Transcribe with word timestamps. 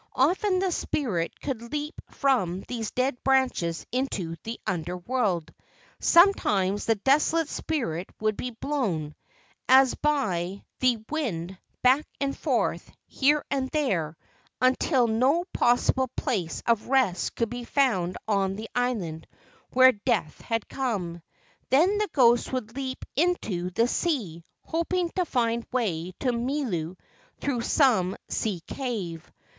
Often 0.15 0.57
the 0.57 0.71
spirit 0.71 1.39
could 1.41 1.71
leap 1.71 1.93
from 2.09 2.61
these 2.61 2.89
dead 2.89 3.23
branches 3.23 3.85
into 3.91 4.35
the 4.41 4.59
Under¬ 4.65 5.05
world. 5.07 5.53
Sometimes 5.99 6.85
the 6.85 6.95
desolate 6.95 7.49
spirit 7.49 8.07
would 8.19 8.35
be 8.35 8.49
blown, 8.49 9.13
as 9.69 9.93
by 9.93 10.63
the 10.79 10.95
KIKAKAPU 10.95 11.05
HOMELESS 11.07 11.07
AND 11.11 11.47
DESOLATE 11.49 11.57
GHOSTS 11.83 11.83
247 11.83 11.83
wind, 11.83 11.83
back 11.83 12.07
and 12.19 12.35
forth, 12.39 12.91
here 13.05 13.45
and 13.51 13.69
there, 13.69 14.17
until 14.59 15.05
no 15.07 15.45
possible 15.53 16.07
place 16.17 16.63
of 16.65 16.87
rest 16.87 17.35
could 17.35 17.51
be 17.51 17.63
found 17.63 18.17
on 18.27 18.55
the 18.55 18.69
island 18.73 19.27
where 19.71 19.91
death 19.91 20.41
had 20.41 20.67
come; 20.67 21.21
then 21.69 21.99
the 21.99 22.09
ghost 22.11 22.51
would 22.51 22.75
leap 22.75 23.05
into 23.15 23.69
the 23.69 23.87
sea, 23.87 24.43
hoping 24.63 25.09
to 25.11 25.25
find 25.25 25.61
the 25.61 25.67
way 25.71 26.11
to 26.19 26.31
Milu 26.31 26.97
through 27.39 27.61
some 27.61 28.15
sea 28.29 28.61
cave. 28.65 29.31